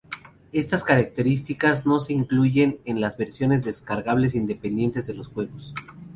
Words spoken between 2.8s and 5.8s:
en las versiones descargables independientes de los juegos.